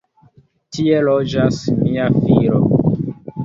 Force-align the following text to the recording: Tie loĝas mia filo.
Tie 0.77 1.03
loĝas 1.09 1.61
mia 1.85 2.11
filo. 2.19 2.67